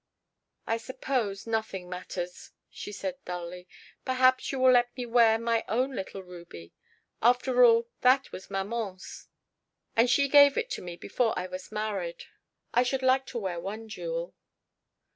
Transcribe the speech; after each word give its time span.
"I 0.65 0.77
suppose 0.77 1.45
nothing 1.45 1.87
matters," 1.87 2.49
she 2.71 2.91
said 2.91 3.23
dully. 3.23 3.67
"Perhaps 4.03 4.51
you 4.51 4.57
will 4.57 4.71
let 4.71 4.97
me 4.97 5.05
wear 5.05 5.37
my 5.37 5.63
own 5.69 5.95
little 5.95 6.23
ruby. 6.23 6.73
After 7.21 7.63
all, 7.63 7.87
that 8.01 8.31
was 8.31 8.49
maman's, 8.49 9.27
and 9.95 10.09
she 10.09 10.27
gave 10.27 10.57
it 10.57 10.71
to 10.71 10.81
me 10.81 10.95
before 10.97 11.37
I 11.37 11.45
was 11.45 11.71
married. 11.71 12.23
I 12.73 12.81
should 12.81 13.03
like 13.03 13.27
to 13.27 13.37
wear 13.37 13.59
one 13.59 13.87
jewel." 13.87 14.33